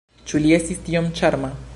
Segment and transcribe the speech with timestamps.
[0.29, 1.53] Ĉu li estis tiom ĉarma?